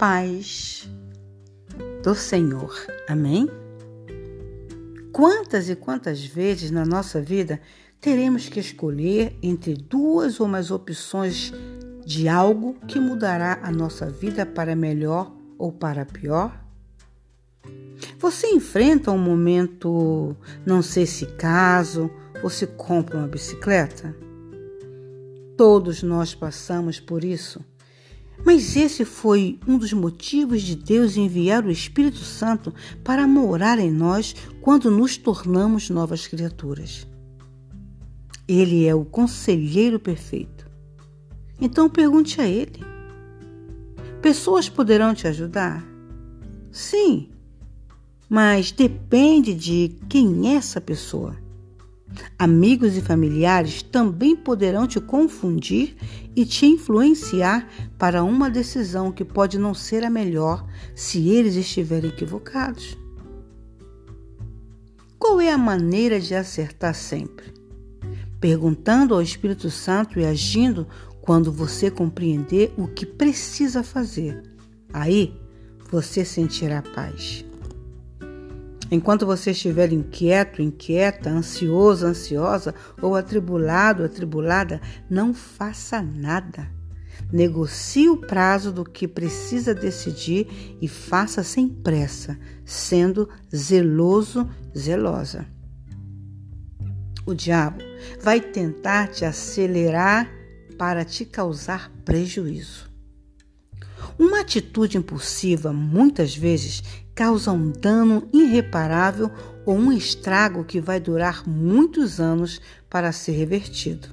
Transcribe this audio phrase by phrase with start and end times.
[0.00, 0.88] paz
[2.02, 2.74] do Senhor.
[3.06, 3.46] Amém?
[5.12, 7.60] Quantas e quantas vezes na nossa vida
[8.00, 11.52] teremos que escolher entre duas ou mais opções
[12.02, 16.58] de algo que mudará a nossa vida para melhor ou para pior?
[18.18, 22.10] Você enfrenta um momento, não sei se caso
[22.42, 24.16] ou se compra uma bicicleta?
[25.58, 27.62] Todos nós passamos por isso.
[28.44, 33.90] Mas esse foi um dos motivos de Deus enviar o Espírito Santo para morar em
[33.90, 37.06] nós quando nos tornamos novas criaturas.
[38.48, 40.66] Ele é o conselheiro perfeito.
[41.60, 42.80] Então pergunte a ele.
[44.22, 45.84] Pessoas poderão te ajudar?
[46.72, 47.28] Sim,
[48.28, 51.36] mas depende de quem é essa pessoa.
[52.38, 55.96] Amigos e familiares também poderão te confundir
[56.34, 62.10] e te influenciar para uma decisão que pode não ser a melhor se eles estiverem
[62.10, 62.96] equivocados.
[65.18, 67.52] Qual é a maneira de acertar sempre?
[68.40, 70.86] Perguntando ao Espírito Santo e agindo
[71.20, 74.42] quando você compreender o que precisa fazer.
[74.92, 75.38] Aí
[75.90, 77.44] você sentirá paz.
[78.90, 86.68] Enquanto você estiver inquieto, inquieta, ansioso, ansiosa ou atribulado, atribulada, não faça nada.
[87.32, 95.46] Negocie o prazo do que precisa decidir e faça sem pressa, sendo zeloso, zelosa.
[97.24, 97.78] O diabo
[98.20, 100.28] vai tentar te acelerar
[100.76, 102.89] para te causar prejuízo.
[104.20, 106.82] Uma atitude impulsiva muitas vezes
[107.14, 109.30] causa um dano irreparável
[109.64, 112.60] ou um estrago que vai durar muitos anos
[112.90, 114.08] para ser revertido.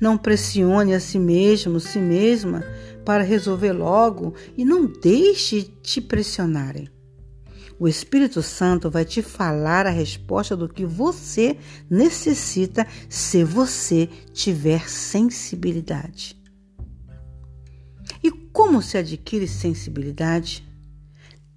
[0.00, 2.62] Não pressione a si mesmo, si mesma,
[3.04, 6.88] para resolver logo e não deixe te pressionarem.
[7.80, 11.58] O Espírito Santo vai te falar a resposta do que você
[11.90, 16.45] necessita se você tiver sensibilidade.
[18.56, 20.66] Como se adquire sensibilidade?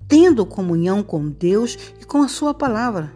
[0.05, 3.13] tendo comunhão com Deus e com a Sua palavra.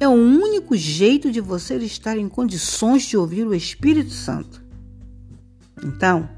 [0.00, 4.64] É o único jeito de você estar em condições de ouvir o Espírito Santo.
[5.84, 6.28] Então,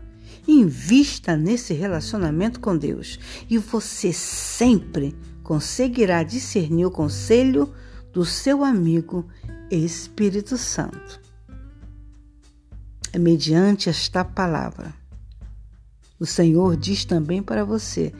[0.46, 7.72] invista nesse relacionamento com Deus e você sempre conseguirá discernir o conselho
[8.12, 9.26] do seu amigo
[9.70, 11.22] Espírito Santo.
[13.12, 15.01] É mediante esta palavra.
[16.22, 18.12] O Senhor diz também para você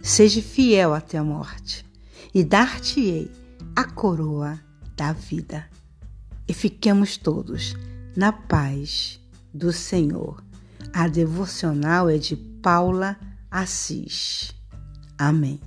[0.00, 1.84] Seja fiel até a morte,
[2.34, 3.30] e dar-te-ei
[3.76, 4.58] a coroa
[4.96, 5.68] da vida.
[6.48, 7.76] E fiquemos todos
[8.16, 9.20] na paz
[9.52, 10.42] do Senhor.
[10.94, 13.18] A devocional é de Paula
[13.50, 14.54] Assis.
[15.18, 15.60] Amém.